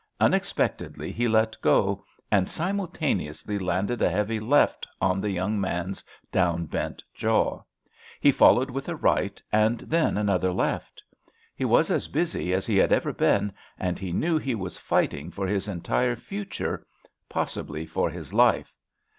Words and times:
Unexpectedly 0.19 1.11
he 1.11 1.27
let 1.27 1.55
go, 1.61 2.03
and 2.31 2.49
simultaneously 2.49 3.59
landed 3.59 4.01
a 4.01 4.09
heavy 4.09 4.39
left 4.39 4.87
on 4.99 5.21
the 5.21 5.29
young 5.29 5.61
man's 5.61 6.03
downbent 6.31 7.03
jaw. 7.13 7.61
He 8.19 8.31
followed 8.31 8.71
with 8.71 8.89
a 8.89 8.95
right, 8.95 9.39
and 9.51 9.81
then 9.81 10.17
another 10.17 10.51
left. 10.51 11.03
He 11.55 11.65
was 11.65 11.91
as 11.91 12.07
busy 12.07 12.51
as 12.51 12.65
he 12.65 12.77
had 12.77 12.91
ever 12.91 13.13
been, 13.13 13.53
and 13.77 13.99
he 13.99 14.11
knew 14.11 14.39
he 14.39 14.55
was 14.55 14.75
fighting 14.75 15.29
for 15.29 15.45
his 15.45 15.67
entire 15.67 16.15
future, 16.15 16.83
possibly 17.29 17.85
for 17.85 18.09
his 18.09 18.33
life. 18.33 18.73